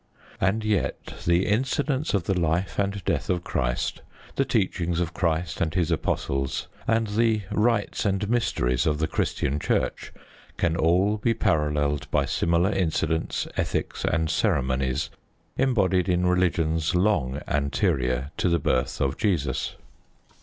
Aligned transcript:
And 0.39 0.63
yet 0.65 1.13
the 1.27 1.45
incidents 1.45 2.15
of 2.15 2.23
the 2.23 2.33
life 2.33 2.79
and 2.79 3.05
death 3.05 3.29
of 3.29 3.43
Christ, 3.43 4.01
the 4.35 4.43
teachings 4.45 4.99
of 4.99 5.13
Christ 5.13 5.61
and 5.61 5.75
His 5.75 5.91
Apostles, 5.91 6.67
and 6.87 7.05
the 7.05 7.43
rites 7.51 8.03
and 8.03 8.27
mysteries 8.27 8.87
of 8.87 8.97
the 8.97 9.05
Christian 9.05 9.59
Church 9.59 10.11
can 10.57 10.75
all 10.75 11.17
be 11.17 11.35
paralleled 11.35 12.09
by 12.09 12.25
similar 12.25 12.71
incidents, 12.71 13.47
ethics, 13.55 14.03
and 14.03 14.31
ceremonies 14.31 15.11
embodied 15.55 16.09
in 16.09 16.25
religions 16.25 16.95
long 16.95 17.39
anterior 17.47 18.31
to 18.37 18.49
the 18.49 18.57
birth 18.57 18.99
of 19.01 19.17
Jesus. 19.17 19.75